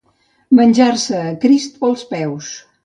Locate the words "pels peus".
1.85-2.53